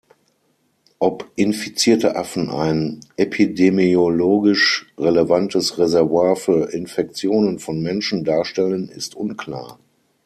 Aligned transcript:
Ob 0.97 1.29
infizierte 1.35 2.15
Affen 2.15 2.49
ein 2.49 3.01
epidemiologisch 3.17 4.87
relevantes 4.97 5.77
Reservoir 5.77 6.35
für 6.35 6.71
Infektionen 6.73 7.59
von 7.59 7.83
Menschen 7.83 8.23
darstellen 8.23 8.89
ist 8.89 9.13
unklar. 9.13 9.77